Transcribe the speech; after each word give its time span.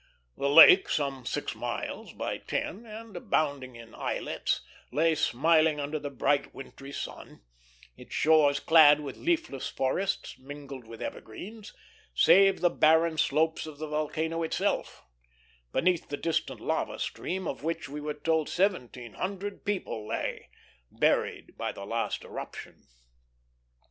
The 0.35 0.49
lake, 0.49 0.89
some 0.89 1.27
six 1.27 1.53
miles 1.53 2.11
by 2.11 2.39
ten, 2.39 2.87
and 2.87 3.15
abounding 3.15 3.75
in 3.75 3.93
islets, 3.93 4.61
lay 4.91 5.13
smiling 5.13 5.79
under 5.79 5.99
the 5.99 6.09
bright, 6.09 6.55
wintry 6.55 6.91
sun, 6.91 7.43
its 7.95 8.11
shores 8.11 8.59
clad 8.59 9.01
with 9.01 9.15
leafless 9.15 9.69
forests 9.69 10.39
mingled 10.39 10.87
with 10.87 11.03
evergreens, 11.03 11.75
save 12.15 12.61
the 12.61 12.69
barren 12.71 13.19
slopes 13.19 13.67
of 13.67 13.77
the 13.77 13.85
volcano 13.85 14.41
itself; 14.41 15.03
beneath 15.71 16.09
the 16.09 16.17
distant 16.17 16.59
lava 16.59 16.97
stream 16.97 17.47
of 17.47 17.61
which 17.63 17.87
we 17.87 18.01
were 18.01 18.15
told 18.15 18.49
seventeen 18.49 19.13
hundred 19.13 19.63
people 19.65 20.07
lay, 20.07 20.49
buried 20.91 21.55
by 21.59 21.71
the 21.71 21.85
last 21.85 22.23
eruption. 22.23 22.87